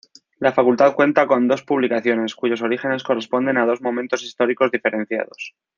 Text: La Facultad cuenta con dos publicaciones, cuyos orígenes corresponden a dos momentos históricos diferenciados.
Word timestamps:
La 0.39 0.51
Facultad 0.51 0.95
cuenta 0.95 1.27
con 1.27 1.47
dos 1.47 1.61
publicaciones, 1.61 2.33
cuyos 2.33 2.63
orígenes 2.63 3.03
corresponden 3.03 3.57
a 3.57 3.67
dos 3.67 3.81
momentos 3.83 4.23
históricos 4.23 4.71
diferenciados. 4.71 5.53